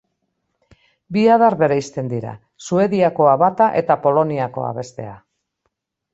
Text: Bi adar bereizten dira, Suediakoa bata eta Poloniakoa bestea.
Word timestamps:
Bi 1.17 1.25
adar 1.33 1.55
bereizten 1.59 2.09
dira, 2.13 2.31
Suediakoa 2.69 3.37
bata 3.43 3.69
eta 3.83 3.99
Poloniakoa 4.09 4.75
bestea. 4.81 5.15